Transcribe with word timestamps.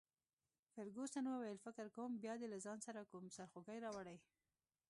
فرګوسن 0.73 1.25
وویل: 1.29 1.57
فکر 1.65 1.85
کوم 1.95 2.11
بیا 2.23 2.33
دي 2.39 2.47
له 2.53 2.57
ځان 2.65 2.77
سره 2.85 3.01
کوم 3.11 3.23
سرخوږی 3.35 3.79
راوړی. 3.85 4.17